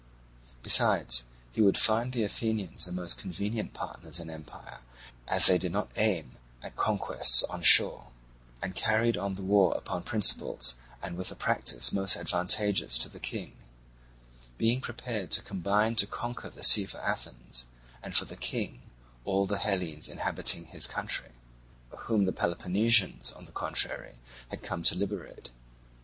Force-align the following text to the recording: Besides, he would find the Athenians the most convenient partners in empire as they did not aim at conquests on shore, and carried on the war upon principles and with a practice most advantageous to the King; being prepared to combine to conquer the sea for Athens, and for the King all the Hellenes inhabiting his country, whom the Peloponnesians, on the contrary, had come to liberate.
Besides, 0.63 1.25
he 1.51 1.61
would 1.61 1.77
find 1.77 2.11
the 2.11 2.23
Athenians 2.23 2.85
the 2.85 2.91
most 2.91 3.19
convenient 3.19 3.75
partners 3.75 4.19
in 4.19 4.31
empire 4.31 4.79
as 5.27 5.45
they 5.45 5.59
did 5.59 5.71
not 5.71 5.91
aim 5.95 6.37
at 6.63 6.75
conquests 6.75 7.43
on 7.43 7.61
shore, 7.61 8.07
and 8.63 8.73
carried 8.73 9.15
on 9.15 9.35
the 9.35 9.43
war 9.43 9.77
upon 9.77 10.01
principles 10.01 10.75
and 11.03 11.15
with 11.15 11.31
a 11.31 11.35
practice 11.35 11.93
most 11.93 12.17
advantageous 12.17 12.97
to 12.97 13.09
the 13.09 13.19
King; 13.19 13.55
being 14.57 14.81
prepared 14.81 15.29
to 15.33 15.43
combine 15.43 15.95
to 15.97 16.07
conquer 16.07 16.49
the 16.49 16.63
sea 16.63 16.85
for 16.87 16.97
Athens, 16.97 17.67
and 18.01 18.15
for 18.15 18.25
the 18.25 18.35
King 18.35 18.81
all 19.23 19.45
the 19.45 19.59
Hellenes 19.59 20.09
inhabiting 20.09 20.65
his 20.65 20.87
country, 20.87 21.33
whom 21.95 22.25
the 22.25 22.33
Peloponnesians, 22.33 23.31
on 23.33 23.45
the 23.45 23.51
contrary, 23.51 24.15
had 24.49 24.63
come 24.63 24.81
to 24.81 24.95
liberate. 24.95 25.51